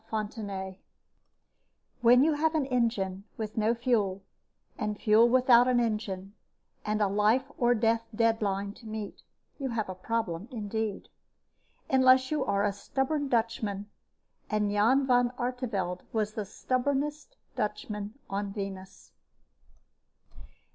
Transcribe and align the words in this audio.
FONTENAY 0.09 0.79
_When 2.03 2.23
you 2.23 2.33
have 2.33 2.55
an 2.55 2.65
engine 2.65 3.23
with 3.37 3.55
no 3.55 3.75
fuel, 3.75 4.23
and 4.75 4.99
fuel 4.99 5.29
without 5.29 5.67
an 5.67 5.79
engine, 5.79 6.33
and 6.83 7.03
a 7.03 7.07
life 7.07 7.51
and 7.61 7.79
death 7.79 8.07
deadline 8.15 8.73
to 8.73 8.87
meet, 8.87 9.21
you 9.59 9.69
have 9.69 9.87
a 9.89 9.93
problem 9.93 10.47
indeed. 10.49 11.07
Unless 11.87 12.31
you 12.31 12.43
are 12.43 12.63
a 12.65 12.73
stubborn 12.73 13.27
Dutchman 13.29 13.91
and 14.49 14.71
Jan 14.71 15.05
Van 15.05 15.33
Artevelde 15.37 16.01
was 16.11 16.33
the 16.33 16.45
stubbornest 16.45 17.37
Dutchman 17.55 18.15
on 18.27 18.51
Venus. 18.51 19.11